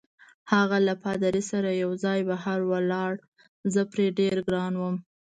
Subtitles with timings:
[0.53, 3.13] هغه له پادري سره یوځای بهر ولاړ،
[3.73, 4.95] زه پرې ډېر ګران وم.